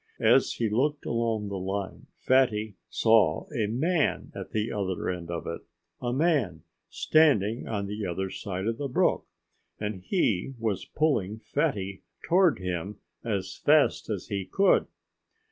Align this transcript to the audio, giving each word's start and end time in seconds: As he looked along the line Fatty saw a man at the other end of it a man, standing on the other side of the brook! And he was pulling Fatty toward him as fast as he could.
As 0.23 0.53
he 0.53 0.67
looked 0.67 1.05
along 1.05 1.49
the 1.49 1.59
line 1.59 2.07
Fatty 2.17 2.73
saw 2.89 3.45
a 3.55 3.67
man 3.67 4.31
at 4.33 4.49
the 4.49 4.71
other 4.71 5.11
end 5.11 5.29
of 5.29 5.45
it 5.45 5.61
a 6.01 6.11
man, 6.11 6.63
standing 6.89 7.67
on 7.67 7.85
the 7.85 8.03
other 8.07 8.31
side 8.31 8.65
of 8.65 8.79
the 8.79 8.87
brook! 8.87 9.27
And 9.79 10.01
he 10.01 10.55
was 10.57 10.85
pulling 10.85 11.37
Fatty 11.37 12.01
toward 12.25 12.57
him 12.57 12.97
as 13.23 13.55
fast 13.57 14.09
as 14.09 14.29
he 14.29 14.43
could. 14.43 14.87